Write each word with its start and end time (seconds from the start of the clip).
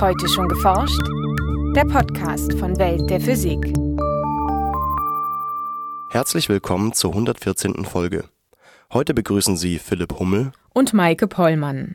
Heute 0.00 0.28
schon 0.28 0.48
geforscht? 0.48 1.00
Der 1.76 1.84
Podcast 1.84 2.52
von 2.58 2.76
Welt 2.78 3.08
der 3.08 3.20
Physik. 3.20 3.72
Herzlich 6.10 6.48
willkommen 6.48 6.92
zur 6.92 7.12
114. 7.12 7.84
Folge. 7.84 8.24
Heute 8.92 9.14
begrüßen 9.14 9.56
Sie 9.56 9.78
Philipp 9.78 10.18
Hummel 10.18 10.50
und 10.72 10.94
Maike 10.94 11.28
Pollmann. 11.28 11.94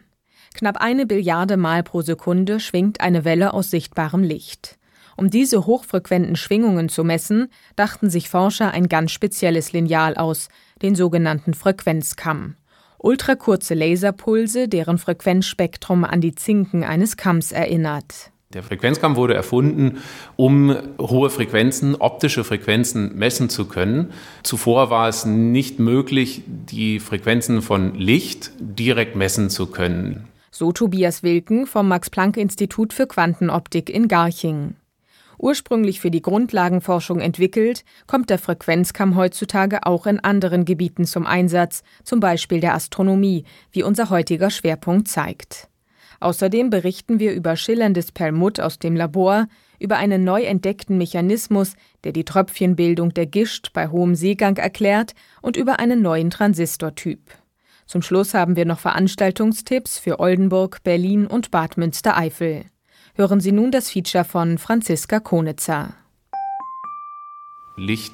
Knapp 0.54 0.77
eine 0.77 1.05
Billiarde 1.05 1.57
Mal 1.57 1.84
pro 1.84 2.02
Sekunde 2.02 2.62
schwingt 2.62 3.02
eine 3.02 3.25
Welle 3.25 3.54
aus 3.54 3.70
sichtbarem 3.70 4.23
Licht. 4.23 4.79
Um 5.18 5.29
diese 5.29 5.66
hochfrequenten 5.66 6.38
Schwingungen 6.38 6.88
zu 6.88 7.04
messen, 7.04 7.50
dachten 7.75 8.09
sich 8.09 8.29
Forscher 8.29 8.71
ein 8.71 8.88
ganz 8.88 9.11
spezielles 9.11 9.73
Lineal 9.73 10.16
aus, 10.16 10.47
den 10.81 10.95
sogenannten 10.95 11.54
Frequenzkamm. 11.54 12.55
Ultrakurze 13.00 13.73
Laserpulse, 13.73 14.68
deren 14.68 14.97
Frequenzspektrum 14.97 16.04
an 16.04 16.21
die 16.21 16.36
Zinken 16.36 16.83
eines 16.83 17.18
Kamms 17.18 17.51
erinnert. 17.51 18.32
Der 18.54 18.64
Frequenzkamm 18.64 19.15
wurde 19.15 19.36
erfunden, 19.36 20.00
um 20.36 20.75
hohe 21.00 21.29
Frequenzen, 21.29 21.96
optische 21.96 22.43
Frequenzen 22.43 23.15
messen 23.15 23.47
zu 23.50 23.65
können. 23.65 24.11
Zuvor 24.43 24.89
war 24.89 25.07
es 25.07 25.24
nicht 25.25 25.79
möglich, 25.79 26.41
die 26.47 27.00
Frequenzen 27.00 27.61
von 27.61 27.93
Licht 27.93 28.51
direkt 28.60 29.16
messen 29.16 29.52
zu 29.52 29.68
können. 29.68 30.27
So 30.50 30.71
Tobias 30.71 31.21
Wilken 31.21 31.68
vom 31.68 31.88
Max-Planck-Institut 31.88 32.91
für 32.91 33.05
Quantenoptik 33.05 33.89
in 33.89 34.08
Garching. 34.08 34.73
Ursprünglich 35.39 36.02
für 36.02 36.11
die 36.11 36.22
Grundlagenforschung 36.22 37.22
entwickelt, 37.22 37.86
kommt 38.08 38.30
der 38.30 38.39
Frequenzkamm 38.39 39.16
heutzutage 39.16 39.86
auch 39.86 40.06
in 40.06 40.20
anderen 40.20 40.66
Gebieten 40.66 41.06
zum 41.06 41.25
Einsatz, 41.25 41.81
zum 42.03 42.20
Beispiel 42.20 42.59
der 42.59 42.73
Astronomie, 42.73 43.45
wie 43.72 43.83
unser 43.83 44.09
heutiger 44.09 44.50
Schwerpunkt 44.50 45.08
zeigt. 45.08 45.70
Außerdem 46.20 46.70
berichten 46.70 47.20
wir 47.20 47.31
über 47.31 47.55
schillerndes 47.55 48.11
Perlmutt 48.11 48.59
aus 48.59 48.80
dem 48.80 48.97
Labor, 48.97 49.47
über 49.80 49.95
einen 49.95 50.25
neu 50.25 50.44
entdeckten 50.44 50.97
Mechanismus, 50.97 51.75
der 52.03 52.11
die 52.11 52.25
Tröpfchenbildung 52.25 53.13
der 53.13 53.25
Gischt 53.25 53.72
bei 53.72 53.88
hohem 53.88 54.16
Seegang 54.16 54.58
erklärt, 54.58 55.13
und 55.41 55.56
über 55.56 55.80
einen 55.80 56.02
neuen 56.02 56.31
Transistortyp. 56.31 57.31
Zum 57.85 58.02
Schluss 58.02 58.33
haben 58.33 58.58
wir 58.58 58.66
noch 58.66 58.80
Veranstaltungstipps 58.80 60.00
für 60.00 60.19
Oldenburg, 60.19 60.83
Berlin 60.83 61.25
und 61.25 61.50
Bad 61.50 61.78
Münstereifel. 61.78 62.66
Hören 63.20 63.42
Sie 63.42 63.52
nun 63.52 63.70
das 63.70 63.89
Feature 63.89 64.23
von 64.23 64.58
Franziska 64.58 65.20
Konitzer. 65.20 65.94
Licht 67.75 68.14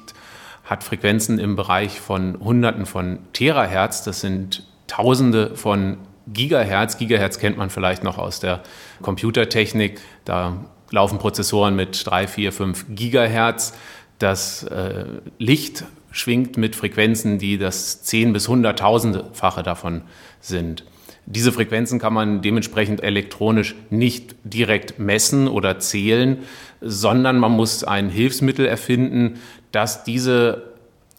hat 0.64 0.82
Frequenzen 0.82 1.38
im 1.38 1.54
Bereich 1.54 2.00
von 2.00 2.40
Hunderten 2.40 2.86
von 2.86 3.20
Terahertz. 3.32 4.02
Das 4.02 4.20
sind 4.20 4.66
Tausende 4.88 5.54
von 5.54 5.98
Gigahertz. 6.26 6.98
Gigahertz 6.98 7.38
kennt 7.38 7.56
man 7.56 7.70
vielleicht 7.70 8.02
noch 8.02 8.18
aus 8.18 8.40
der 8.40 8.64
Computertechnik. 9.00 10.00
Da 10.24 10.64
laufen 10.90 11.18
Prozessoren 11.20 11.76
mit 11.76 12.04
3, 12.04 12.26
4, 12.26 12.52
5 12.52 12.86
Gigahertz. 12.88 13.74
Das 14.18 14.64
äh, 14.64 15.04
Licht 15.38 15.84
schwingt 16.10 16.56
mit 16.56 16.74
Frequenzen, 16.74 17.38
die 17.38 17.58
das 17.58 18.02
10 18.02 18.32
bis 18.32 18.48
100.000-fache 18.48 19.62
davon 19.62 20.02
sind. 20.40 20.82
Diese 21.26 21.50
Frequenzen 21.50 21.98
kann 21.98 22.12
man 22.14 22.40
dementsprechend 22.40 23.02
elektronisch 23.02 23.74
nicht 23.90 24.36
direkt 24.44 25.00
messen 25.00 25.48
oder 25.48 25.80
zählen, 25.80 26.38
sondern 26.80 27.38
man 27.38 27.52
muss 27.52 27.82
ein 27.82 28.08
Hilfsmittel 28.08 28.64
erfinden, 28.64 29.40
das 29.72 30.04
diese 30.04 30.74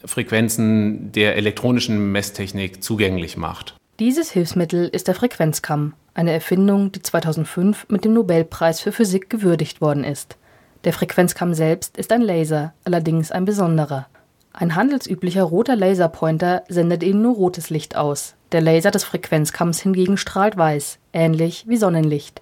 Frequenzen 0.06 1.12
der 1.12 1.36
elektronischen 1.36 2.12
Messtechnik 2.14 2.82
zugänglich 2.82 3.36
macht. 3.36 3.76
Dieses 4.00 4.32
Hilfsmittel 4.32 4.88
ist 4.88 5.08
der 5.08 5.16
Frequenzkamm, 5.16 5.94
eine 6.14 6.32
Erfindung, 6.32 6.92
die 6.92 7.02
2005 7.02 7.88
mit 7.90 8.06
dem 8.06 8.14
Nobelpreis 8.14 8.80
für 8.80 8.94
Physik 8.94 9.30
gewürdigt 9.30 9.82
worden 9.82 10.04
ist. 10.04 10.38
Der 10.86 10.94
Frequenzkamm 10.94 11.54
selbst 11.54 11.98
ist 11.98 12.14
ein 12.14 12.22
Laser, 12.22 12.74
allerdings 12.86 13.32
ein 13.32 13.44
besonderer. 13.44 14.08
Ein 14.54 14.76
handelsüblicher 14.76 15.44
roter 15.44 15.76
Laserpointer 15.76 16.64
sendet 16.70 17.04
eben 17.04 17.22
nur 17.22 17.36
rotes 17.36 17.70
Licht 17.70 17.98
aus. 17.98 18.37
Der 18.54 18.62
Laser 18.62 18.92
des 18.92 19.04
Frequenzkamms 19.04 19.82
hingegen 19.82 20.18
strahlt 20.18 20.56
weiß, 20.56 21.00
ähnlich 21.12 21.66
wie 21.68 21.78
Sonnenlicht. 21.78 22.42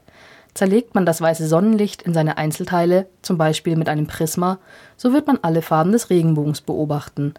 Zerlegt 0.54 0.94
man 0.96 1.06
das 1.06 1.20
weiße 1.20 1.48
Sonnenlicht 1.48 2.04
in 2.04 2.14
seine 2.14 2.38
Einzelteile, 2.38 3.08
zum 3.22 3.38
Beispiel 3.38 3.76
mit 3.76 3.90
einem 3.90 4.08
Prisma, 4.08 4.60
so 4.98 5.14
wird 5.14 5.28
man 5.28 5.40
alle 5.42 5.62
Farben 5.62 5.92
des 5.92 6.10
Regenbogens 6.10 6.62
beobachten. 6.62 7.34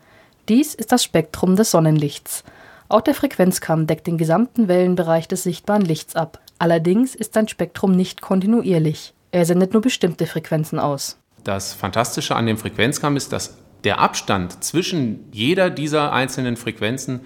Dies 0.49 0.75
ist 0.75 0.93
das 0.93 1.04
Spektrum 1.04 1.56
des 1.56 1.71
Sonnenlichts. 1.71 2.44
Auch 2.88 3.00
der 3.00 3.15
Frequenzkamm 3.15 3.87
deckt 3.87 4.06
den 4.06 4.19
gesamten 4.19 4.69
Wellenbereich 4.69 5.28
des 5.28 5.44
sichtbaren 5.44 5.83
Lichts 5.83 6.15
ab. 6.15 6.41
Allerdings 6.59 7.15
ist 7.15 7.34
sein 7.34 7.48
Spektrum 7.48 7.93
nicht 7.93 8.21
kontinuierlich. 8.21 9.15
Er 9.33 9.44
sendet 9.44 9.72
nur 9.72 9.83
bestimmte 9.83 10.27
Frequenzen 10.27 10.78
aus. 10.78 11.19
Das 11.44 11.72
Fantastische 11.72 12.34
an 12.34 12.47
dem 12.47 12.59
Frequenzkamm 12.59 13.16
ist, 13.16 13.33
dass 13.33 13.56
der 13.84 14.00
Abstand 14.00 14.65
zwischen 14.65 15.28
jeder 15.33 15.71
dieser 15.71 16.12
einzelnen 16.12 16.56
Frequenzen 16.56 17.21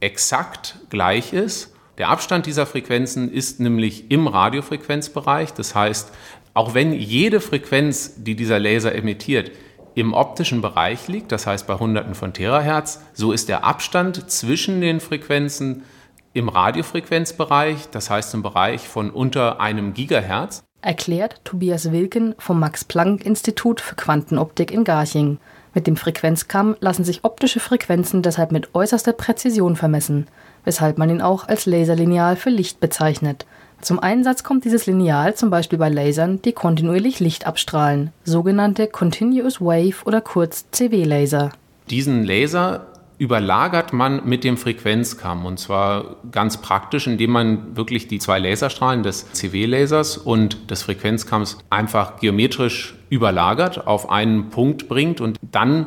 exakt 0.00 0.78
gleich 0.90 1.32
ist. 1.32 1.74
Der 1.98 2.08
Abstand 2.08 2.46
dieser 2.46 2.66
Frequenzen 2.66 3.30
ist 3.30 3.60
nämlich 3.60 4.10
im 4.10 4.26
Radiofrequenzbereich. 4.26 5.52
Das 5.52 5.74
heißt, 5.74 6.12
auch 6.54 6.74
wenn 6.74 6.92
jede 6.92 7.40
Frequenz, 7.40 8.14
die 8.16 8.34
dieser 8.34 8.58
Laser 8.58 8.94
emittiert, 8.94 9.50
im 9.94 10.12
optischen 10.12 10.60
Bereich 10.60 11.06
liegt, 11.08 11.30
das 11.30 11.46
heißt 11.46 11.66
bei 11.66 11.74
Hunderten 11.74 12.14
von 12.14 12.32
Terahertz, 12.32 13.00
so 13.12 13.32
ist 13.32 13.48
der 13.48 13.64
Abstand 13.64 14.28
zwischen 14.30 14.80
den 14.80 15.00
Frequenzen 15.00 15.84
im 16.32 16.48
Radiofrequenzbereich, 16.48 17.90
das 17.90 18.10
heißt 18.10 18.34
im 18.34 18.42
Bereich 18.42 18.88
von 18.88 19.10
unter 19.10 19.60
einem 19.60 19.94
Gigahertz. 19.94 20.64
Erklärt 20.82 21.40
Tobias 21.44 21.92
Wilken 21.92 22.34
vom 22.38 22.60
Max-Planck-Institut 22.60 23.80
für 23.80 23.94
Quantenoptik 23.94 24.70
in 24.70 24.84
Garching. 24.84 25.38
Mit 25.74 25.88
dem 25.88 25.96
Frequenzkamm 25.96 26.76
lassen 26.78 27.04
sich 27.04 27.24
optische 27.24 27.58
Frequenzen 27.58 28.22
deshalb 28.22 28.52
mit 28.52 28.74
äußerster 28.74 29.12
Präzision 29.12 29.74
vermessen, 29.74 30.28
weshalb 30.64 30.98
man 30.98 31.10
ihn 31.10 31.20
auch 31.20 31.48
als 31.48 31.66
Laserlineal 31.66 32.36
für 32.36 32.50
Licht 32.50 32.78
bezeichnet. 32.78 33.44
Zum 33.80 33.98
Einsatz 33.98 34.44
kommt 34.44 34.64
dieses 34.64 34.86
Lineal 34.86 35.34
zum 35.34 35.50
Beispiel 35.50 35.78
bei 35.78 35.88
Lasern, 35.90 36.40
die 36.40 36.52
kontinuierlich 36.52 37.20
Licht 37.20 37.46
abstrahlen, 37.46 38.12
sogenannte 38.24 38.86
Continuous 38.86 39.60
Wave 39.60 40.06
oder 40.06 40.20
kurz 40.20 40.64
CW-Laser. 40.70 41.50
Diesen 41.90 42.24
Laser 42.24 42.86
überlagert 43.18 43.92
man 43.92 44.26
mit 44.26 44.44
dem 44.44 44.56
Frequenzkamm. 44.56 45.46
Und 45.46 45.58
zwar 45.58 46.16
ganz 46.30 46.58
praktisch, 46.60 47.06
indem 47.06 47.30
man 47.30 47.76
wirklich 47.76 48.08
die 48.08 48.18
zwei 48.18 48.38
Laserstrahlen 48.38 49.02
des 49.02 49.32
CW-Lasers 49.32 50.16
und 50.16 50.70
des 50.70 50.82
Frequenzkamms 50.82 51.58
einfach 51.70 52.18
geometrisch 52.18 52.96
überlagert, 53.10 53.86
auf 53.86 54.10
einen 54.10 54.50
Punkt 54.50 54.88
bringt 54.88 55.20
und 55.20 55.38
dann 55.42 55.86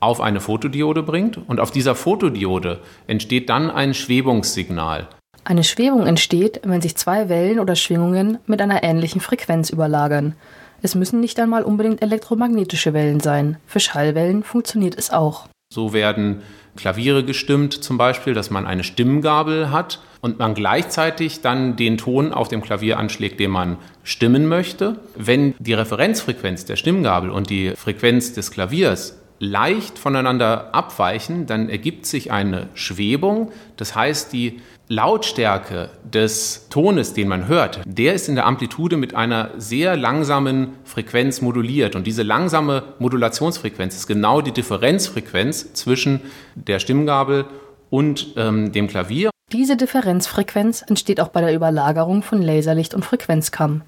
auf 0.00 0.20
eine 0.20 0.40
Fotodiode 0.40 1.02
bringt. 1.02 1.38
Und 1.48 1.60
auf 1.60 1.70
dieser 1.70 1.94
Fotodiode 1.94 2.80
entsteht 3.06 3.48
dann 3.48 3.70
ein 3.70 3.94
Schwebungssignal. 3.94 5.08
Eine 5.44 5.64
Schwebung 5.64 6.06
entsteht, 6.06 6.60
wenn 6.64 6.82
sich 6.82 6.96
zwei 6.96 7.28
Wellen 7.28 7.60
oder 7.60 7.76
Schwingungen 7.76 8.38
mit 8.46 8.60
einer 8.60 8.82
ähnlichen 8.82 9.20
Frequenz 9.20 9.70
überlagern. 9.70 10.34
Es 10.82 10.94
müssen 10.94 11.20
nicht 11.20 11.40
einmal 11.40 11.62
unbedingt 11.62 12.02
elektromagnetische 12.02 12.92
Wellen 12.92 13.20
sein. 13.20 13.56
Für 13.66 13.80
Schallwellen 13.80 14.42
funktioniert 14.42 14.96
es 14.98 15.10
auch. 15.10 15.48
So 15.76 15.92
werden 15.92 16.42
Klaviere 16.76 17.24
gestimmt 17.24 17.74
zum 17.74 17.98
Beispiel, 17.98 18.34
dass 18.34 18.50
man 18.50 18.66
eine 18.66 18.84
Stimmgabel 18.84 19.70
hat 19.70 20.00
und 20.20 20.38
man 20.38 20.54
gleichzeitig 20.54 21.40
dann 21.40 21.76
den 21.76 21.98
Ton 21.98 22.32
auf 22.32 22.48
dem 22.48 22.62
Klavier 22.62 22.98
anschlägt, 22.98 23.40
den 23.40 23.50
man 23.50 23.76
stimmen 24.02 24.46
möchte. 24.46 25.00
Wenn 25.16 25.54
die 25.58 25.74
Referenzfrequenz 25.74 26.64
der 26.66 26.76
Stimmgabel 26.76 27.30
und 27.30 27.50
die 27.50 27.72
Frequenz 27.76 28.32
des 28.32 28.50
Klaviers 28.50 29.18
leicht 29.38 29.98
voneinander 29.98 30.74
abweichen, 30.74 31.46
dann 31.46 31.68
ergibt 31.68 32.06
sich 32.06 32.32
eine 32.32 32.68
Schwebung. 32.74 33.52
Das 33.76 33.94
heißt, 33.94 34.32
die 34.32 34.60
Lautstärke 34.88 35.90
des 36.04 36.68
Tones, 36.68 37.12
den 37.12 37.26
man 37.26 37.48
hört, 37.48 37.80
der 37.84 38.14
ist 38.14 38.28
in 38.28 38.36
der 38.36 38.46
Amplitude 38.46 38.96
mit 38.96 39.14
einer 39.14 39.50
sehr 39.56 39.96
langsamen 39.96 40.74
Frequenz 40.84 41.40
moduliert. 41.40 41.96
Und 41.96 42.06
diese 42.06 42.22
langsame 42.22 42.84
Modulationsfrequenz 43.00 43.96
ist 43.96 44.06
genau 44.06 44.40
die 44.40 44.52
Differenzfrequenz 44.52 45.72
zwischen 45.72 46.20
der 46.54 46.78
Stimmgabel 46.78 47.46
und 47.90 48.34
ähm, 48.36 48.72
dem 48.72 48.86
Klavier. 48.86 49.30
Diese 49.52 49.76
Differenzfrequenz 49.76 50.82
entsteht 50.82 51.20
auch 51.20 51.28
bei 51.28 51.40
der 51.40 51.54
Überlagerung 51.54 52.22
von 52.22 52.40
Laserlicht 52.40 52.94
und 52.94 53.04
Frequenzkamm. 53.04 53.82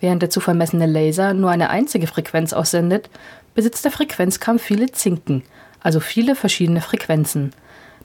Während 0.00 0.22
der 0.22 0.30
zu 0.30 0.40
vermessene 0.40 0.86
Laser 0.86 1.34
nur 1.34 1.50
eine 1.50 1.70
einzige 1.70 2.06
Frequenz 2.06 2.52
aussendet, 2.52 3.10
besitzt 3.54 3.84
der 3.84 3.92
Frequenzkamm 3.92 4.58
viele 4.58 4.90
Zinken, 4.92 5.42
also 5.80 6.00
viele 6.00 6.34
verschiedene 6.34 6.80
Frequenzen. 6.80 7.52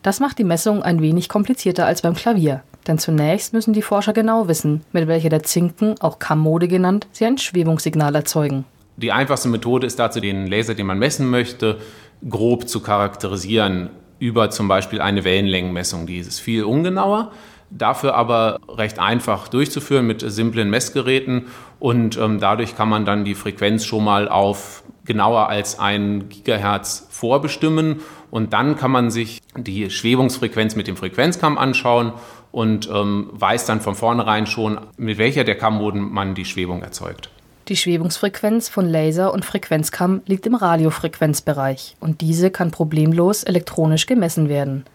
Das 0.02 0.22
macht 0.22 0.40
die 0.40 0.46
Messung 0.46 0.82
ein 0.82 1.02
wenig 1.02 1.28
komplizierter 1.28 1.86
als 1.86 2.02
beim 2.02 2.14
Klavier, 2.14 2.64
denn 2.88 3.00
zunächst 3.00 3.52
müssen 3.52 3.74
die 3.74 3.82
Forscher 3.82 4.14
genau 4.14 4.48
wissen, 4.48 4.82
mit 4.94 5.08
welcher 5.08 5.28
der 5.28 5.44
Zinken, 5.44 6.00
auch 6.00 6.20
Kammode 6.20 6.70
genannt, 6.70 7.08
sie 7.12 7.26
ein 7.26 7.38
Schwebungssignal 7.38 8.16
erzeugen. 8.16 8.64
Die 8.96 9.12
einfachste 9.12 9.50
Methode 9.50 9.88
ist 9.88 10.00
dazu, 10.00 10.22
den 10.22 10.48
Laser, 10.48 10.74
den 10.74 10.86
man 10.86 11.00
messen 11.00 11.30
möchte, 11.30 11.80
grob 12.28 12.70
zu 12.70 12.82
charakterisieren 12.82 13.90
über 14.20 14.50
zum 14.50 14.68
Beispiel 14.68 15.02
eine 15.02 15.24
Wellenlängenmessung. 15.24 16.06
Die 16.06 16.18
ist 16.18 16.40
viel 16.40 16.64
ungenauer. 16.64 17.32
dafür 17.72 18.16
aber 18.16 18.60
recht 18.68 18.98
einfach 18.98 19.48
durchzuführen 19.48 20.08
mit 20.08 20.22
simplen 20.26 20.72
Messgeräten 20.72 21.50
und 21.78 22.18
ähm, 22.18 22.40
dadurch 22.40 22.76
kann 22.76 22.90
man 22.90 23.06
dann 23.06 23.26
die 23.26 23.36
Frequenz 23.36 23.86
schon 23.86 24.04
mal 24.04 24.28
auf 24.28 24.84
genauer 25.06 25.50
als 25.50 25.78
ein 25.78 26.30
Gigahertz 26.30 27.08
vorbestimmen 27.12 28.02
und 28.32 28.54
dann 28.54 28.76
kann 28.76 28.92
man 28.92 29.12
sich 29.12 29.42
die 29.58 29.90
Schwebungsfrequenz 29.90 30.76
mit 30.76 30.88
dem 30.88 30.98
Frequenzkamm 30.98 31.58
anschauen 31.58 32.14
und 32.52 32.90
ähm, 32.92 33.30
weiß 33.32 33.66
dann 33.66 33.82
von 33.82 33.96
vornherein 33.96 34.48
schon, 34.48 34.80
mit 34.98 35.18
welcher 35.18 35.44
der 35.44 35.58
Kammmoden 35.58 36.02
man 36.12 36.36
die 36.36 36.46
Schwebung 36.46 36.82
erzeugt. 36.82 37.30
Die 37.68 37.78
Schwebungsfrequenz 37.78 38.68
von 38.68 38.88
Laser 38.88 39.32
und 39.32 39.46
Frequenzkamm 39.46 40.22
liegt 40.26 40.48
im 40.48 40.56
Radiofrequenzbereich 40.56 41.98
und 42.00 42.22
diese 42.22 42.50
kann 42.50 42.72
problemlos 42.72 43.44
elektronisch 43.44 44.08
gemessen 44.08 44.50
werden. 44.50 44.86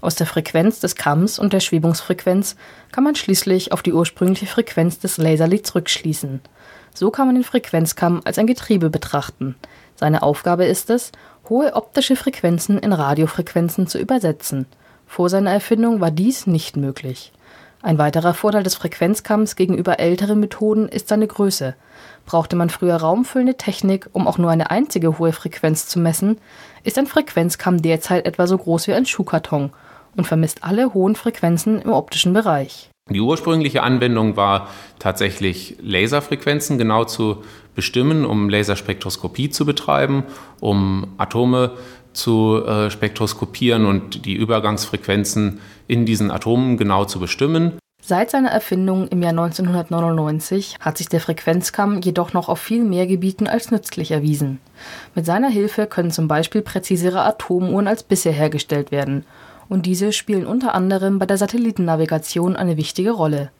Aus 0.00 0.14
der 0.16 0.26
Frequenz 0.26 0.80
des 0.80 0.96
Kamms 0.96 1.38
und 1.38 1.52
der 1.52 1.60
Schwebungsfrequenz 1.60 2.56
kann 2.90 3.04
man 3.04 3.14
schließlich 3.14 3.72
auf 3.72 3.82
die 3.82 3.92
ursprüngliche 3.92 4.46
Frequenz 4.46 4.98
des 4.98 5.18
Laserlichts 5.18 5.74
rückschließen. 5.74 6.40
So 6.94 7.10
kann 7.10 7.26
man 7.26 7.36
den 7.36 7.44
Frequenzkamm 7.44 8.22
als 8.24 8.38
ein 8.38 8.46
Getriebe 8.46 8.90
betrachten. 8.90 9.54
Seine 9.94 10.22
Aufgabe 10.22 10.64
ist 10.64 10.90
es, 10.90 11.12
hohe 11.48 11.74
optische 11.74 12.16
Frequenzen 12.16 12.78
in 12.78 12.92
Radiofrequenzen 12.92 13.86
zu 13.86 13.98
übersetzen. 13.98 14.66
Vor 15.06 15.28
seiner 15.28 15.52
Erfindung 15.52 16.00
war 16.00 16.10
dies 16.10 16.46
nicht 16.46 16.76
möglich. 16.76 17.32
Ein 17.82 17.98
weiterer 17.98 18.32
Vorteil 18.32 18.62
des 18.62 18.76
Frequenzkamms 18.76 19.56
gegenüber 19.56 19.98
älteren 19.98 20.38
Methoden 20.38 20.88
ist 20.88 21.08
seine 21.08 21.26
Größe. 21.26 21.74
Brauchte 22.26 22.54
man 22.54 22.70
früher 22.70 22.94
raumfüllende 22.96 23.56
Technik, 23.56 24.08
um 24.12 24.28
auch 24.28 24.38
nur 24.38 24.50
eine 24.50 24.70
einzige 24.70 25.18
hohe 25.18 25.32
Frequenz 25.32 25.88
zu 25.88 25.98
messen, 25.98 26.38
ist 26.84 26.96
ein 26.96 27.08
Frequenzkamm 27.08 27.82
derzeit 27.82 28.24
etwa 28.24 28.46
so 28.46 28.56
groß 28.56 28.86
wie 28.86 28.94
ein 28.94 29.04
Schuhkarton 29.04 29.72
und 30.16 30.26
vermisst 30.26 30.62
alle 30.62 30.94
hohen 30.94 31.16
Frequenzen 31.16 31.82
im 31.82 31.90
optischen 31.90 32.32
Bereich. 32.32 32.88
Die 33.10 33.20
ursprüngliche 33.20 33.82
Anwendung 33.82 34.36
war 34.36 34.68
tatsächlich 35.00 35.76
Laserfrequenzen 35.80 36.78
genau 36.78 37.04
zu 37.04 37.42
bestimmen, 37.74 38.24
um 38.24 38.48
Laserspektroskopie 38.48 39.50
zu 39.50 39.64
betreiben, 39.64 40.24
um 40.60 41.08
Atome 41.18 41.72
zu 42.12 42.62
äh, 42.64 42.90
spektroskopieren 42.90 43.86
und 43.86 44.26
die 44.26 44.34
Übergangsfrequenzen 44.34 45.60
in 45.86 46.04
diesen 46.04 46.30
Atomen 46.30 46.76
genau 46.76 47.04
zu 47.04 47.18
bestimmen. 47.20 47.78
Seit 48.04 48.32
seiner 48.32 48.50
Erfindung 48.50 49.06
im 49.08 49.22
Jahr 49.22 49.30
1999 49.30 50.76
hat 50.80 50.98
sich 50.98 51.08
der 51.08 51.20
Frequenzkamm 51.20 52.00
jedoch 52.00 52.32
noch 52.32 52.48
auf 52.48 52.58
viel 52.58 52.82
mehr 52.82 53.06
Gebieten 53.06 53.46
als 53.46 53.70
nützlich 53.70 54.10
erwiesen. 54.10 54.58
Mit 55.14 55.24
seiner 55.24 55.48
Hilfe 55.48 55.86
können 55.86 56.10
zum 56.10 56.26
Beispiel 56.26 56.62
präzisere 56.62 57.22
Atomuhren 57.22 57.86
als 57.86 58.02
bisher 58.02 58.32
hergestellt 58.32 58.90
werden 58.90 59.24
und 59.68 59.86
diese 59.86 60.12
spielen 60.12 60.46
unter 60.46 60.74
anderem 60.74 61.20
bei 61.20 61.26
der 61.26 61.38
Satellitennavigation 61.38 62.56
eine 62.56 62.76
wichtige 62.76 63.12
Rolle. 63.12 63.52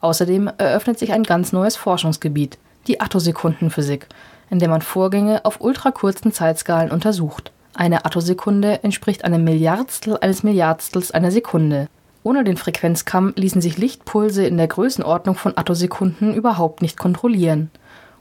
Außerdem 0.00 0.50
eröffnet 0.56 0.98
sich 0.98 1.12
ein 1.12 1.22
ganz 1.22 1.52
neues 1.52 1.76
Forschungsgebiet, 1.76 2.58
die 2.86 3.00
Attosekundenphysik, 3.00 4.06
in 4.50 4.58
der 4.58 4.68
man 4.68 4.82
Vorgänge 4.82 5.44
auf 5.44 5.60
ultrakurzen 5.60 6.32
Zeitskalen 6.32 6.90
untersucht. 6.90 7.52
Eine 7.74 8.04
Attosekunde 8.04 8.82
entspricht 8.82 9.24
einem 9.24 9.44
Milliardstel 9.44 10.18
eines 10.20 10.42
Milliardstels 10.42 11.10
einer 11.10 11.30
Sekunde. 11.30 11.88
Ohne 12.22 12.44
den 12.44 12.56
Frequenzkamm 12.56 13.32
ließen 13.36 13.60
sich 13.60 13.78
Lichtpulse 13.78 14.46
in 14.46 14.56
der 14.56 14.68
Größenordnung 14.68 15.34
von 15.34 15.56
Attosekunden 15.56 16.34
überhaupt 16.34 16.82
nicht 16.82 16.98
kontrollieren 16.98 17.70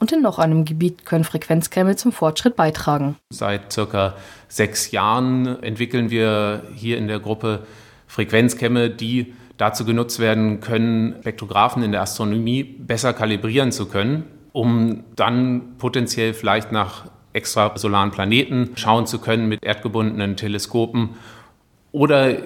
und 0.02 0.12
in 0.12 0.22
noch 0.22 0.40
einem 0.40 0.66
Gebiet 0.66 1.06
können 1.06 1.24
Frequenzkämme 1.24 1.96
zum 1.96 2.12
Fortschritt 2.12 2.56
beitragen. 2.56 3.18
Seit 3.30 3.72
circa 3.72 4.16
sechs 4.48 4.90
Jahren 4.92 5.62
entwickeln 5.62 6.10
wir 6.10 6.64
hier 6.76 6.98
in 6.98 7.08
der 7.08 7.20
Gruppe 7.20 7.68
Frequenzkämme, 8.08 8.90
die 8.90 9.34
dazu 9.58 9.86
genutzt 9.86 10.20
werden 10.20 10.60
können, 10.60 11.18
Spektrographen 11.20 11.84
in 11.84 11.92
der 11.92 12.02
Astronomie 12.02 12.64
besser 12.64 13.14
kalibrieren 13.14 13.72
zu 13.72 13.86
können, 13.86 14.24
um 14.52 15.04
dann 15.16 15.78
potenziell 15.78 16.34
vielleicht 16.34 16.72
nach 16.72 17.06
extrasolaren 17.34 18.12
Planeten 18.12 18.72
schauen 18.76 19.08
zu 19.08 19.20
können 19.20 19.48
mit 19.48 19.64
erdgebundenen 19.64 20.36
Teleskopen 20.36 21.12
oder 21.92 22.38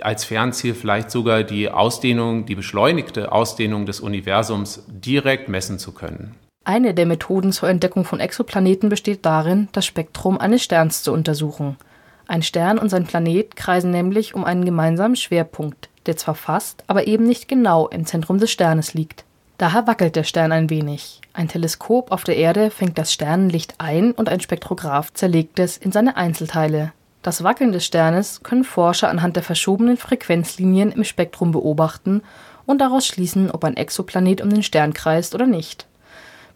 als 0.00 0.24
Fernziel 0.24 0.74
vielleicht 0.74 1.10
sogar 1.10 1.44
die 1.44 1.70
Ausdehnung, 1.70 2.46
die 2.46 2.54
beschleunigte 2.54 3.30
Ausdehnung 3.30 3.86
des 3.86 4.00
Universums 4.00 4.84
direkt 4.88 5.48
messen 5.48 5.78
zu 5.78 5.92
können. 5.92 6.34
Eine 6.64 6.94
der 6.94 7.06
Methoden 7.06 7.52
zur 7.52 7.68
Entdeckung 7.68 8.04
von 8.04 8.20
Exoplaneten 8.20 8.88
besteht 8.88 9.26
darin, 9.26 9.68
das 9.72 9.84
Spektrum 9.84 10.38
eines 10.38 10.62
Sterns 10.62 11.02
zu 11.02 11.12
untersuchen. 11.12 11.76
Ein 12.26 12.42
Stern 12.42 12.78
und 12.78 12.88
sein 12.88 13.04
Planet 13.04 13.54
kreisen 13.54 13.90
nämlich 13.90 14.34
um 14.34 14.44
einen 14.44 14.64
gemeinsamen 14.64 15.14
Schwerpunkt, 15.14 15.90
der 16.06 16.16
zwar 16.16 16.34
fast, 16.34 16.82
aber 16.86 17.06
eben 17.06 17.26
nicht 17.26 17.48
genau 17.48 17.86
im 17.88 18.06
Zentrum 18.06 18.38
des 18.38 18.50
Sternes 18.50 18.94
liegt. 18.94 19.24
Daher 19.56 19.86
wackelt 19.86 20.16
der 20.16 20.24
Stern 20.24 20.50
ein 20.50 20.68
wenig. 20.68 21.20
Ein 21.32 21.48
Teleskop 21.48 22.10
auf 22.10 22.24
der 22.24 22.36
Erde 22.36 22.70
fängt 22.70 22.98
das 22.98 23.12
Sternenlicht 23.12 23.74
ein 23.78 24.12
und 24.12 24.28
ein 24.28 24.40
Spektrograph 24.40 25.12
zerlegt 25.12 25.58
es 25.60 25.76
in 25.76 25.92
seine 25.92 26.16
Einzelteile. 26.16 26.92
Das 27.22 27.44
Wackeln 27.44 27.72
des 27.72 27.86
Sternes 27.86 28.42
können 28.42 28.64
Forscher 28.64 29.08
anhand 29.08 29.36
der 29.36 29.42
verschobenen 29.42 29.96
Frequenzlinien 29.96 30.92
im 30.92 31.04
Spektrum 31.04 31.52
beobachten 31.52 32.22
und 32.66 32.80
daraus 32.80 33.06
schließen, 33.06 33.50
ob 33.50 33.64
ein 33.64 33.76
Exoplanet 33.76 34.42
um 34.42 34.50
den 34.50 34.62
Stern 34.62 34.92
kreist 34.92 35.34
oder 35.34 35.46
nicht. 35.46 35.86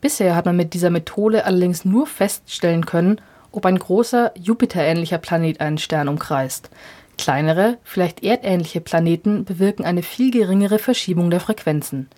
Bisher 0.01 0.35
hat 0.35 0.47
man 0.47 0.57
mit 0.57 0.75
dieser 0.75 0.91
Methode 0.91 1.45
allerdings 1.45 1.85
nur 1.85 2.07
feststellen 2.07 2.85
können, 2.85 3.21
ob 3.53 3.65
ein 3.65 3.79
großer 3.79 4.33
Jupiterähnlicher 4.37 5.19
Planet 5.19 5.61
einen 5.61 5.79
Stern 5.79 6.09
umkreist. 6.09 6.69
Kleinere, 7.17 7.79
vielleicht 7.83 8.23
erdähnliche 8.23 8.81
Planeten 8.81 9.45
bewirken 9.45 9.85
eine 9.85 10.03
viel 10.03 10.31
geringere 10.31 10.79
Verschiebung 10.79 11.31
der 11.31 11.41
Frequenzen. 11.41 12.09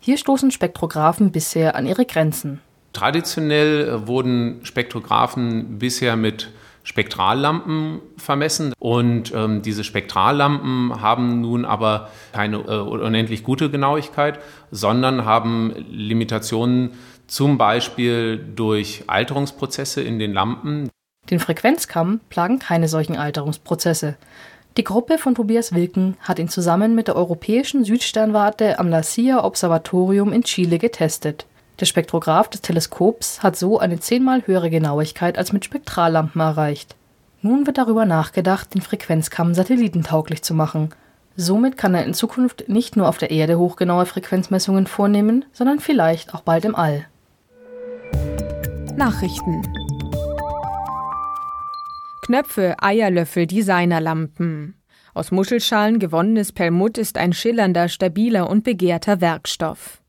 Hier 0.00 0.16
stoßen 0.16 0.50
Spektrographen 0.50 1.32
bisher 1.32 1.74
an 1.74 1.86
ihre 1.86 2.04
Grenzen. 2.04 2.60
Traditionell 2.92 4.06
wurden 4.06 4.60
Spektrographen 4.64 5.78
bisher 5.78 6.16
mit 6.16 6.50
Spektrallampen 6.88 8.00
vermessen. 8.16 8.72
Und 8.78 9.32
ähm, 9.34 9.60
diese 9.60 9.84
Spektrallampen 9.84 11.02
haben 11.02 11.42
nun 11.42 11.66
aber 11.66 12.10
keine 12.32 12.56
äh, 12.56 12.78
unendlich 12.78 13.44
gute 13.44 13.70
Genauigkeit, 13.70 14.38
sondern 14.70 15.26
haben 15.26 15.74
Limitationen 15.90 16.92
zum 17.26 17.58
Beispiel 17.58 18.38
durch 18.38 19.04
Alterungsprozesse 19.06 20.00
in 20.00 20.18
den 20.18 20.32
Lampen. 20.32 20.88
Den 21.28 21.40
Frequenzkamm 21.40 22.20
plagen 22.30 22.58
keine 22.58 22.88
solchen 22.88 23.16
Alterungsprozesse. 23.16 24.16
Die 24.78 24.84
Gruppe 24.84 25.18
von 25.18 25.34
Tobias 25.34 25.74
Wilken 25.74 26.16
hat 26.20 26.38
ihn 26.38 26.48
zusammen 26.48 26.94
mit 26.94 27.08
der 27.08 27.16
europäischen 27.16 27.84
Südsternwarte 27.84 28.78
am 28.78 28.88
La 28.88 29.02
Silla 29.02 29.44
Observatorium 29.44 30.32
in 30.32 30.44
Chile 30.44 30.78
getestet. 30.78 31.44
Der 31.80 31.86
Spektrograph 31.86 32.48
des 32.48 32.62
Teleskops 32.62 33.42
hat 33.42 33.56
so 33.56 33.78
eine 33.78 34.00
zehnmal 34.00 34.46
höhere 34.46 34.70
Genauigkeit 34.70 35.36
als 35.36 35.52
mit 35.52 35.66
Spektrallampen 35.66 36.40
erreicht. 36.40 36.96
Nun 37.42 37.66
wird 37.66 37.76
darüber 37.76 38.06
nachgedacht, 38.06 38.74
den 38.74 38.80
Frequenzkamm 38.80 39.52
satellitentauglich 39.52 40.42
zu 40.42 40.54
machen– 40.54 40.88
Somit 41.40 41.76
kann 41.76 41.94
er 41.94 42.04
in 42.04 42.14
Zukunft 42.14 42.68
nicht 42.68 42.96
nur 42.96 43.08
auf 43.08 43.16
der 43.16 43.30
Erde 43.30 43.60
hochgenaue 43.60 44.06
Frequenzmessungen 44.06 44.88
vornehmen, 44.88 45.44
sondern 45.52 45.78
vielleicht 45.78 46.34
auch 46.34 46.40
bald 46.40 46.64
im 46.64 46.74
All. 46.74 47.06
Nachrichten 48.96 49.62
Knöpfe, 52.28 52.76
Eierlöffel, 52.82 53.46
Designerlampen. 53.46 54.74
Aus 55.14 55.30
Muschelschalen 55.30 55.98
gewonnenes 55.98 56.52
Perlmutt 56.52 56.98
ist 56.98 57.16
ein 57.16 57.32
schillernder, 57.32 57.88
stabiler 57.88 58.50
und 58.50 58.64
begehrter 58.64 59.22
Werkstoff. 59.22 60.02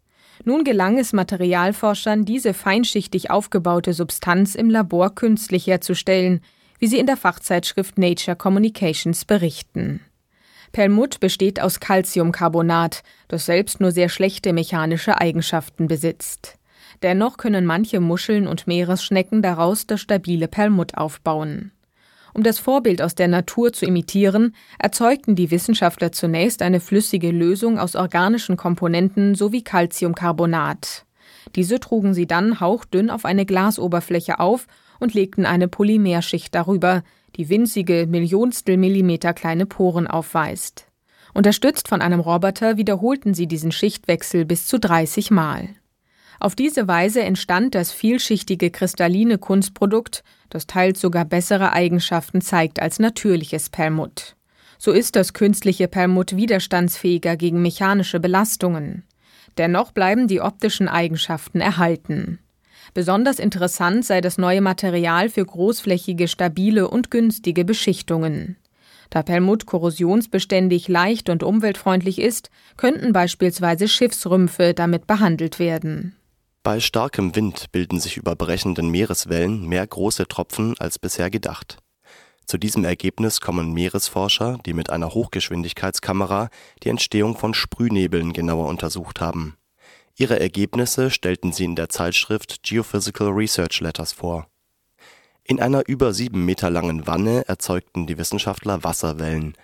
Nun 0.44 0.66
gelang 0.66 1.00
es 1.00 1.14
Materialforschern, 1.14 2.26
diese 2.26 2.54
feinschichtig 2.54 3.32
aufgebaute 3.32 3.94
Substanz 3.94 4.56
im 4.56 4.70
Labor 4.70 5.16
künstlich 5.16 5.66
herzustellen, 5.66 6.42
wie 6.78 6.88
sie 6.88 6.98
in 6.98 7.06
der 7.06 7.16
Fachzeitschrift 7.16 7.98
Nature 7.98 8.36
Communications 8.36 9.24
berichten. 9.24 10.02
Perlmutt 10.74 11.22
besteht 11.22 11.62
aus 11.62 11.80
Calciumcarbonat, 11.80 13.02
das 13.30 13.46
selbst 13.46 13.80
nur 13.80 13.92
sehr 13.92 14.10
schlechte 14.10 14.52
mechanische 14.52 15.22
Eigenschaften 15.22 15.88
besitzt. 15.88 16.58
Dennoch 17.02 17.38
können 17.38 17.66
manche 17.66 18.02
Muscheln 18.02 18.46
und 18.46 18.68
Meeresschnecken 18.68 19.42
daraus 19.42 19.88
das 19.88 20.02
stabile 20.02 20.50
Perlmutt 20.50 20.98
aufbauen. 20.98 21.72
Um 22.34 22.44
das 22.44 22.60
Vorbild 22.60 23.02
aus 23.02 23.16
der 23.16 23.28
Natur 23.28 23.74
zu 23.74 23.86
imitieren, 23.86 24.56
erzeugten 24.78 25.36
die 25.36 25.52
Wissenschaftler 25.52 26.12
zunächst 26.12 26.62
eine 26.62 26.80
flüssige 26.80 27.32
Lösung 27.32 27.80
aus 27.80 27.96
organischen 27.96 28.58
Komponenten 28.58 29.36
sowie 29.36 29.64
Calciumcarbonat. 29.64 31.06
Diese 31.56 31.80
trugen 31.80 32.14
sie 32.14 32.28
dann 32.28 32.60
hauchdünn 32.60 33.10
auf 33.10 33.26
eine 33.26 33.46
Glasoberfläche 33.46 34.40
auf 34.40 34.68
und 35.00 35.14
legten 35.14 35.46
eine 35.46 35.68
Polymerschicht 35.68 36.54
darüber, 36.54 37.04
die 37.36 37.50
winzige 37.50 38.06
Millionstel 38.08 38.78
Millimeter 38.78 39.34
kleine 39.34 39.66
Poren 39.66 40.08
aufweist. 40.08 40.86
Unterstützt 41.34 41.88
von 41.88 42.02
einem 42.02 42.20
Roboter 42.20 42.78
wiederholten 42.78 43.34
sie 43.34 43.48
diesen 43.48 43.72
Schichtwechsel 43.72 44.46
bis 44.46 44.66
zu 44.66 44.80
30 44.80 45.32
Mal. 45.32 45.70
Auf 46.40 46.56
diese 46.56 46.88
Weise 46.88 47.22
entstand 47.22 47.76
das 47.76 47.92
vielschichtige 47.92 48.72
kristalline 48.72 49.38
Kunstprodukt, 49.38 50.24
das 50.50 50.68
teils 50.68 51.00
sogar 51.00 51.26
bessere 51.26 51.74
Eigenschaften 51.74 52.42
zeigt 52.42 52.82
als 52.82 53.00
natürliches 53.00 53.70
Perlmutt. 53.70 54.36
So 54.78 54.92
ist 54.92 55.16
das 55.16 55.34
künstliche 55.34 55.88
Perlmutt 55.88 56.36
widerstandsfähiger 56.36 57.36
gegen 57.36 57.62
mechanische 57.62 58.20
Belastungen. 58.20 59.04
Dennoch 59.58 59.92
bleiben 59.92 60.28
die 60.28 60.42
optischen 60.42 60.88
Eigenschaften 60.88 61.60
erhalten. 61.60 62.40
Besonders 62.94 63.40
interessant 63.40 64.06
sei 64.06 64.22
das 64.22 64.38
neue 64.38 64.62
Material 64.62 65.30
für 65.30 65.46
großflächige, 65.46 66.28
stabile 66.28 66.88
und 66.88 67.12
günstige 67.12 67.66
Beschichtungen. 67.66 68.56
Da 69.10 69.24
Perlmutt 69.24 69.66
korrosionsbeständig, 69.66 70.88
leicht 70.88 71.30
und 71.30 71.44
umweltfreundlich 71.44 72.20
ist, 72.20 72.50
könnten 72.78 73.12
beispielsweise 73.12 73.88
Schiffsrümpfe 73.88 74.74
damit 74.74 75.08
behandelt 75.08 75.60
werden. 75.60 76.16
Bei 76.62 76.82
starkem 76.82 77.36
Wind 77.36 77.72
bilden 77.72 78.00
sich 78.00 78.18
über 78.18 78.36
brechenden 78.36 78.90
Meereswellen 78.90 79.66
mehr 79.66 79.88
große 79.88 80.28
Tropfen 80.28 80.78
als 80.78 81.00
bisher 81.00 81.30
gedacht. 81.30 81.78
Zu 82.46 82.58
diesem 82.58 82.84
Ergebnis 82.84 83.42
kommen 83.42 83.74
Meeresforscher, 83.74 84.58
die 84.66 84.74
mit 84.74 84.90
einer 84.90 85.14
Hochgeschwindigkeitskamera 85.14 86.50
die 86.84 86.90
Entstehung 86.90 87.38
von 87.38 87.54
Sprühnebeln 87.54 88.34
genauer 88.34 88.68
untersucht 88.68 89.22
haben. 89.22 89.56
Ihre 90.18 90.40
Ergebnisse 90.40 91.12
stellten 91.12 91.54
sie 91.54 91.64
in 91.64 91.76
der 91.76 91.88
Zeitschrift 91.88 92.64
Geophysical 92.64 93.30
Research 93.30 93.80
Letters 93.80 94.12
vor. 94.12 94.48
In 95.46 95.62
einer 95.62 95.88
über 95.88 96.14
sieben 96.14 96.44
Meter 96.44 96.70
langen 96.70 97.08
Wanne 97.08 97.48
erzeugten 97.48 98.06
die 98.06 98.18
Wissenschaftler 98.18 98.84
Wasserwellen. 98.84 99.56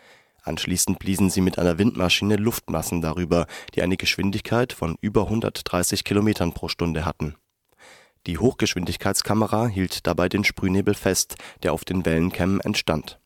Anschließend 0.46 1.00
bliesen 1.00 1.30
sie 1.30 1.42
mit 1.42 1.60
einer 1.60 1.78
Windmaschine 1.78 2.38
Luftmassen 2.38 3.02
darüber, 3.02 3.48
die 3.74 3.82
eine 3.82 3.98
Geschwindigkeit 3.98 4.72
von 4.72 4.96
über 5.02 5.24
130 5.24 6.04
Kilometern 6.04 6.54
pro 6.54 6.70
Stunde 6.70 7.04
hatten. 7.04 7.36
Die 8.28 8.38
Hochgeschwindigkeitskamera 8.38 9.68
hielt 9.68 10.08
dabei 10.08 10.30
den 10.30 10.44
Sprühnebel 10.44 10.94
fest, 10.94 11.36
der 11.64 11.74
auf 11.74 11.84
den 11.84 12.06
Wellenkämmen 12.06 12.62
entstand. 12.62 13.20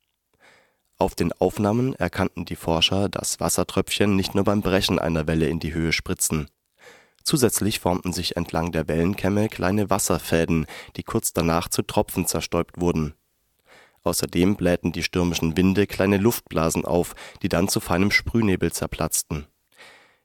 Auf 0.98 1.14
den 1.14 1.32
Aufnahmen 1.34 1.94
erkannten 1.94 2.46
die 2.46 2.56
Forscher, 2.56 3.08
dass 3.08 3.40
Wassertröpfchen 3.40 4.16
nicht 4.16 4.34
nur 4.34 4.44
beim 4.44 4.62
Brechen 4.62 4.98
einer 4.98 5.28
Welle 5.28 5.48
in 5.48 5.60
die 5.60 5.74
Höhe 5.74 5.94
spritzen 5.94 6.50
Zusätzlich 7.24 7.80
formten 7.80 8.14
sich 8.14 8.38
entlang 8.38 8.72
der 8.72 8.88
Wellenkämme 8.88 9.50
kleine 9.50 9.90
Wasserfäden, 9.92 10.66
die 10.96 11.04
kurz 11.04 11.32
danach 11.32 11.68
zu 11.68 11.84
Tropfen 11.84 12.26
zerstäubt 12.26 12.82
wurden. 12.82 13.14
Außerdem 14.04 14.56
blähten 14.56 14.92
die 14.92 15.04
stürmischen 15.04 15.58
Winde 15.58 15.88
kleine 15.88 16.18
Luftblasen 16.18 16.86
auf, 16.86 17.16
die 17.42 17.50
dann 17.50 17.68
zu 17.68 17.80
feinem 17.80 18.12
Sprühnebel 18.12 18.72
zerplatzten. 18.72 19.46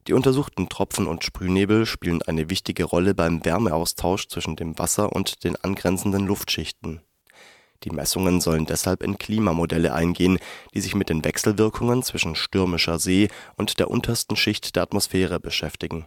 Die 0.06 0.12
untersuchten 0.12 0.68
Tropfen 0.68 1.06
und 1.06 1.24
Sprühnebel 1.24 1.86
spielen 1.86 2.22
eine 2.22 2.50
wichtige 2.50 2.84
Rolle 2.84 3.14
beim 3.14 3.44
Wärmeaustausch 3.44 4.28
zwischen 4.28 4.54
dem 4.56 4.78
Wasser 4.78 5.12
und 5.12 5.44
den 5.44 5.56
angrenzenden 5.56 6.26
Luftschichten. 6.26 7.00
Die 7.84 7.90
Messungen 7.90 8.40
sollen 8.40 8.66
deshalb 8.66 9.02
in 9.02 9.18
Klimamodelle 9.18 9.92
eingehen, 9.92 10.38
die 10.74 10.80
sich 10.80 10.94
mit 10.94 11.08
den 11.08 11.24
Wechselwirkungen 11.24 12.02
zwischen 12.02 12.34
stürmischer 12.34 12.98
See 12.98 13.28
und 13.56 13.78
der 13.78 13.90
untersten 13.90 14.36
Schicht 14.36 14.76
der 14.76 14.84
Atmosphäre 14.84 15.40
beschäftigen 15.40 16.06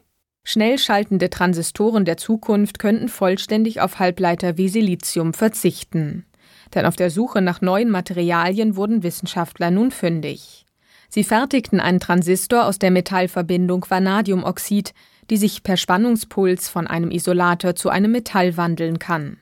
Schnell 0.50 0.78
schaltende 0.78 1.30
Transistoren 1.30 2.06
der 2.06 2.16
Zukunft 2.16 2.80
könnten 2.80 3.10
vollständig 3.10 3.82
auf 3.82 4.00
Halbleiter 4.00 4.58
wie 4.58 4.70
Silizium 4.70 5.34
verzichten. 5.34 6.26
Denn 6.74 6.86
auf 6.86 6.96
der 6.96 7.10
Suche 7.10 7.42
nach 7.42 7.62
neuen 7.62 7.90
Materialien 7.90 8.76
wurden 8.76 9.04
Wissenschaftler 9.04 9.72
nun 9.72 9.92
fündig. 9.92 10.66
Sie 11.10 11.24
fertigten 11.24 11.80
einen 11.80 12.00
Transistor 12.00 12.66
aus 12.66 12.80
der 12.80 12.92
Metallverbindung 12.92 13.86
Vanadiumoxid, 13.88 14.94
die 15.30 15.38
sich 15.38 15.64
per 15.64 15.78
Spannungspuls 15.78 16.70
von 16.70 16.88
einem 16.88 17.12
Isolator 17.12 17.76
zu 17.76 17.90
einem 17.90 18.12
Metall 18.12 18.58
wandeln 18.58 19.00
kann. 19.00 19.38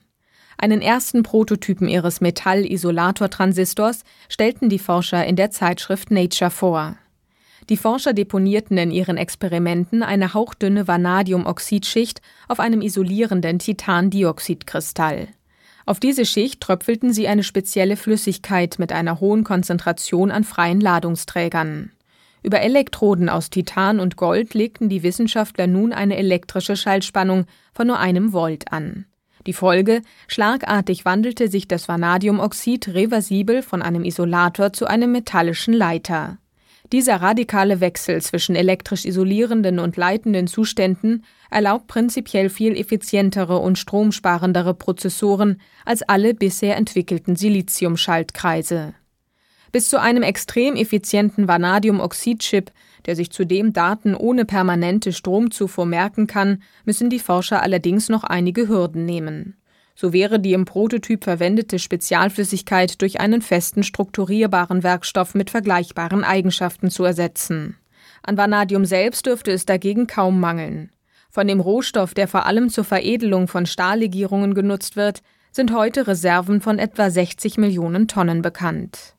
Einen 0.58 0.80
ersten 0.80 1.22
Prototypen 1.22 1.86
ihres 1.86 2.20
Metall-Isolator-Transistors 2.20 4.04
stellten 4.28 4.68
die 4.68 4.78
Forscher 4.78 5.24
in 5.26 5.36
der 5.36 5.50
Zeitschrift 5.50 6.10
Nature 6.10 6.50
vor. 6.50 6.96
Die 7.68 7.76
Forscher 7.76 8.12
deponierten 8.12 8.78
in 8.78 8.90
ihren 8.90 9.16
Experimenten 9.16 10.02
eine 10.02 10.34
hauchdünne 10.34 10.86
Vanadiumoxidschicht 10.86 12.22
auf 12.48 12.60
einem 12.60 12.80
isolierenden 12.80 13.58
Titandioxidkristall. 13.58 15.28
Auf 15.86 16.00
diese 16.00 16.26
Schicht 16.26 16.60
tröpfelten 16.60 17.12
sie 17.12 17.28
eine 17.28 17.44
spezielle 17.44 17.96
Flüssigkeit 17.96 18.80
mit 18.80 18.92
einer 18.92 19.20
hohen 19.20 19.44
Konzentration 19.44 20.32
an 20.32 20.42
freien 20.42 20.80
Ladungsträgern. 20.80 21.92
Über 22.42 22.60
Elektroden 22.60 23.28
aus 23.28 23.50
Titan 23.50 24.00
und 24.00 24.16
Gold 24.16 24.54
legten 24.54 24.88
die 24.88 25.04
Wissenschaftler 25.04 25.68
nun 25.68 25.92
eine 25.92 26.16
elektrische 26.16 26.76
Schaltspannung 26.76 27.46
von 27.72 27.86
nur 27.86 28.00
einem 28.00 28.32
Volt 28.32 28.72
an. 28.72 29.06
Die 29.46 29.52
Folge, 29.52 30.02
schlagartig 30.26 31.04
wandelte 31.04 31.48
sich 31.48 31.68
das 31.68 31.86
Vanadiumoxid 31.86 32.88
reversibel 32.88 33.62
von 33.62 33.80
einem 33.80 34.04
Isolator 34.04 34.72
zu 34.72 34.86
einem 34.86 35.12
metallischen 35.12 35.72
Leiter. 35.72 36.38
Dieser 36.92 37.16
radikale 37.16 37.80
Wechsel 37.80 38.22
zwischen 38.22 38.54
elektrisch 38.54 39.04
isolierenden 39.04 39.80
und 39.80 39.96
leitenden 39.96 40.46
Zuständen 40.46 41.24
erlaubt 41.50 41.88
prinzipiell 41.88 42.48
viel 42.48 42.76
effizientere 42.76 43.58
und 43.58 43.76
stromsparendere 43.78 44.74
Prozessoren 44.74 45.60
als 45.84 46.02
alle 46.02 46.34
bisher 46.34 46.76
entwickelten 46.76 47.34
Siliziumschaltkreise. 47.34 48.94
Bis 49.72 49.90
zu 49.90 50.00
einem 50.00 50.22
extrem 50.22 50.76
effizienten 50.76 51.48
Vanadiumoxid-Chip, 51.48 52.70
der 53.04 53.16
sich 53.16 53.30
zudem 53.30 53.72
Daten 53.72 54.14
ohne 54.14 54.44
permanente 54.44 55.12
Stromzufuhr 55.12 55.86
merken 55.86 56.26
kann, 56.26 56.62
müssen 56.84 57.10
die 57.10 57.18
Forscher 57.18 57.62
allerdings 57.62 58.08
noch 58.08 58.24
einige 58.24 58.68
Hürden 58.68 59.04
nehmen. 59.04 59.56
So 59.96 60.12
wäre 60.12 60.38
die 60.38 60.52
im 60.52 60.66
Prototyp 60.66 61.24
verwendete 61.24 61.78
Spezialflüssigkeit 61.78 63.00
durch 63.00 63.18
einen 63.18 63.40
festen 63.40 63.82
strukturierbaren 63.82 64.82
Werkstoff 64.82 65.34
mit 65.34 65.48
vergleichbaren 65.48 66.22
Eigenschaften 66.22 66.90
zu 66.90 67.02
ersetzen. 67.04 67.78
An 68.22 68.36
Vanadium 68.36 68.84
selbst 68.84 69.24
dürfte 69.24 69.52
es 69.52 69.64
dagegen 69.64 70.06
kaum 70.06 70.38
mangeln. 70.38 70.90
Von 71.30 71.48
dem 71.48 71.60
Rohstoff, 71.60 72.12
der 72.12 72.28
vor 72.28 72.44
allem 72.44 72.68
zur 72.68 72.84
Veredelung 72.84 73.48
von 73.48 73.64
Stahllegierungen 73.64 74.54
genutzt 74.54 74.96
wird, 74.96 75.22
sind 75.50 75.72
heute 75.74 76.06
Reserven 76.06 76.60
von 76.60 76.78
etwa 76.78 77.08
60 77.08 77.56
Millionen 77.56 78.08
Tonnen 78.08 78.42
bekannt. 78.42 79.16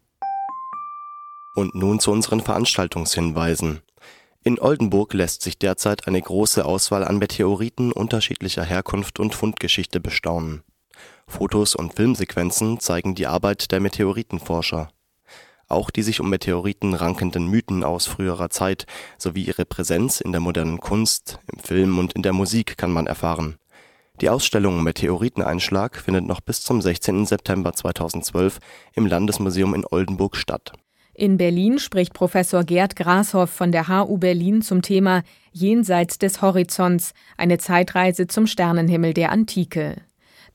Und 1.55 1.74
nun 1.74 2.00
zu 2.00 2.12
unseren 2.12 2.41
Veranstaltungshinweisen. 2.41 3.81
In 4.43 4.60
Oldenburg 4.60 5.13
lässt 5.13 5.41
sich 5.41 5.57
derzeit 5.57 6.07
eine 6.07 6.22
große 6.22 6.63
Auswahl 6.63 7.03
an 7.03 7.17
Meteoriten 7.17 7.91
unterschiedlicher 7.91 8.63
Herkunft 8.63 9.19
und 9.19 9.34
Fundgeschichte 9.34 10.00
bestaunen. 10.00 10.63
Fotos 11.27 11.75
und 11.75 11.93
Filmsequenzen 11.93 12.79
zeigen 12.79 13.15
die 13.15 13.27
Arbeit 13.27 13.72
der 13.72 13.79
Meteoritenforscher. 13.79 14.89
Auch 15.67 15.89
die 15.91 16.01
sich 16.01 16.19
um 16.22 16.29
Meteoriten 16.29 16.93
rankenden 16.93 17.48
Mythen 17.48 17.84
aus 17.84 18.07
früherer 18.07 18.50
Zeit 18.50 18.86
sowie 19.17 19.43
ihre 19.43 19.65
Präsenz 19.65 20.22
in 20.22 20.31
der 20.31 20.41
modernen 20.41 20.79
Kunst, 20.79 21.39
im 21.51 21.60
Film 21.60 22.00
und 22.00 22.13
in 22.13 22.24
der 22.24 22.34
Musik 22.34 22.77
kann 22.77 22.91
man 22.91 23.07
erfahren. 23.07 23.57
Die 24.22 24.29
Ausstellung 24.29 24.81
Meteoriteneinschlag 24.81 25.98
findet 25.98 26.25
noch 26.25 26.41
bis 26.41 26.62
zum 26.62 26.81
16. 26.81 27.25
September 27.25 27.74
2012 27.74 28.60
im 28.93 29.05
Landesmuseum 29.05 29.75
in 29.75 29.86
Oldenburg 29.86 30.38
statt 30.38 30.74
in 31.17 31.38
Berlin 31.38 31.79
spricht 31.79 32.13
Professor 32.13 32.63
Gerd 32.63 32.96
Grashoff 32.96 33.50
von 33.50 33.72
der 33.72 33.88
HU 33.88 34.17
Berlin 34.19 34.62
zum 34.62 34.84
Thema 34.84 35.24
Jenseits 35.51 36.19
des 36.19 36.43
Horizonts, 36.43 37.15
eine 37.38 37.57
Zeitreise 37.57 38.27
zum 38.27 38.46
Sternenhimmel 38.46 39.15
der 39.15 39.31
Antike. 39.31 39.96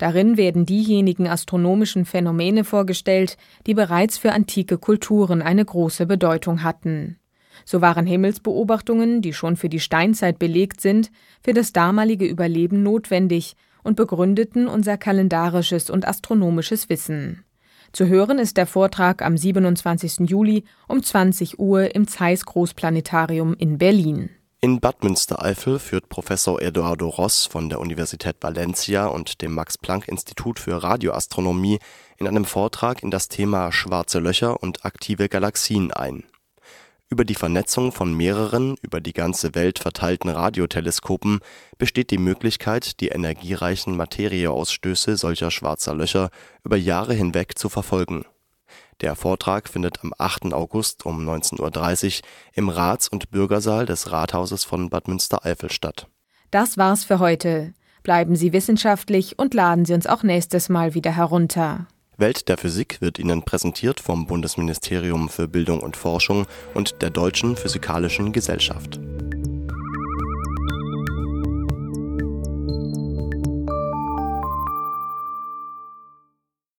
Darin 0.02 0.36
werden 0.36 0.66
diejenigen 0.66 1.28
astronomischen 1.28 2.06
Phänomene 2.06 2.64
vorgestellt, 2.64 3.36
die 3.68 3.74
bereits 3.74 4.18
für 4.18 4.32
antike 4.32 4.76
Kulturen 4.76 5.42
eine 5.42 5.64
große 5.64 6.06
Bedeutung 6.06 6.64
hatten. 6.64 7.20
So 7.64 7.80
waren 7.82 8.04
Himmelsbeobachtungen, 8.04 9.22
die 9.22 9.32
schon 9.32 9.54
für 9.56 9.68
die 9.68 9.78
Steinzeit 9.78 10.40
belegt 10.40 10.80
sind, 10.80 11.12
für 11.40 11.52
das 11.52 11.72
damalige 11.72 12.26
Überleben 12.26 12.82
notwendig 12.82 13.54
und 13.84 13.94
begründeten 13.94 14.66
unser 14.66 14.98
kalendarisches 14.98 15.88
und 15.88 16.04
astronomisches 16.04 16.88
Wissen. 16.88 17.44
Zu 17.92 18.08
hören 18.08 18.40
ist 18.40 18.56
der 18.56 18.66
Vortrag 18.66 19.22
am 19.22 19.36
27. 19.36 20.28
Juli 20.28 20.64
um 20.88 21.00
20 21.00 21.60
Uhr 21.60 21.94
im 21.94 22.08
Zeiss 22.08 22.44
Großplanetarium 22.44 23.54
in 23.54 23.78
Berlin. 23.78 24.30
In 24.64 24.78
Bad 24.78 25.02
Münstereifel 25.02 25.80
führt 25.80 26.08
Professor 26.08 26.62
Eduardo 26.62 27.08
Ross 27.08 27.46
von 27.46 27.68
der 27.68 27.80
Universität 27.80 28.36
Valencia 28.40 29.06
und 29.06 29.42
dem 29.42 29.54
Max-Planck-Institut 29.54 30.60
für 30.60 30.80
Radioastronomie 30.80 31.80
in 32.16 32.28
einem 32.28 32.44
Vortrag 32.44 33.02
in 33.02 33.10
das 33.10 33.26
Thema 33.26 33.72
Schwarze 33.72 34.20
Löcher 34.20 34.62
und 34.62 34.84
aktive 34.84 35.28
Galaxien 35.28 35.92
ein 35.92 36.22
über 37.12 37.26
die 37.26 37.34
Vernetzung 37.34 37.92
von 37.92 38.16
mehreren 38.16 38.76
über 38.80 39.02
die 39.02 39.12
ganze 39.12 39.54
Welt 39.54 39.78
verteilten 39.78 40.30
Radioteleskopen 40.30 41.40
besteht 41.76 42.10
die 42.10 42.16
Möglichkeit, 42.16 43.00
die 43.00 43.08
energiereichen 43.08 43.98
Materieausstöße 43.98 45.18
solcher 45.18 45.50
Schwarzer 45.50 45.94
Löcher 45.94 46.30
über 46.64 46.76
Jahre 46.76 47.12
hinweg 47.12 47.58
zu 47.58 47.68
verfolgen. 47.68 48.24
Der 49.00 49.16
Vortrag 49.16 49.68
findet 49.68 50.04
am 50.04 50.12
8. 50.16 50.52
August 50.52 51.06
um 51.06 51.24
19:30 51.24 52.20
Uhr 52.20 52.28
im 52.54 52.68
Rats 52.68 53.08
und 53.08 53.30
Bürgersaal 53.30 53.86
des 53.86 54.12
Rathauses 54.12 54.64
von 54.64 54.90
Bad 54.90 55.08
Münstereifel 55.08 55.70
statt. 55.70 56.06
Das 56.50 56.76
war's 56.76 57.04
für 57.04 57.18
heute. 57.18 57.74
Bleiben 58.02 58.36
Sie 58.36 58.52
wissenschaftlich 58.52 59.38
und 59.38 59.54
laden 59.54 59.84
Sie 59.84 59.94
uns 59.94 60.06
auch 60.06 60.22
nächstes 60.22 60.68
Mal 60.68 60.94
wieder 60.94 61.12
herunter 61.12 61.86
Welt 62.22 62.48
der 62.48 62.56
Physik 62.56 63.00
wird 63.00 63.18
Ihnen 63.18 63.42
präsentiert 63.42 63.98
vom 63.98 64.26
Bundesministerium 64.26 65.28
für 65.28 65.48
Bildung 65.48 65.80
und 65.80 65.96
Forschung 65.96 66.46
und 66.72 67.02
der 67.02 67.10
Deutschen 67.10 67.56
Physikalischen 67.56 68.32
Gesellschaft. 68.32 69.00